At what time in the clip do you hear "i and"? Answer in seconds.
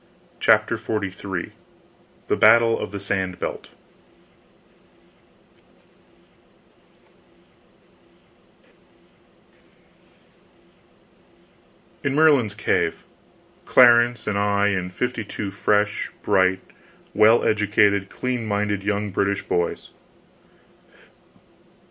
14.39-14.91